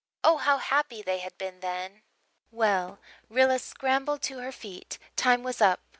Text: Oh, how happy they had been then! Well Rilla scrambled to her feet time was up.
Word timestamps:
Oh, 0.23 0.37
how 0.37 0.57
happy 0.57 1.03
they 1.03 1.19
had 1.19 1.37
been 1.37 1.59
then! 1.59 2.01
Well 2.49 2.97
Rilla 3.29 3.59
scrambled 3.59 4.23
to 4.23 4.39
her 4.39 4.51
feet 4.51 4.97
time 5.15 5.43
was 5.43 5.61
up. 5.61 5.79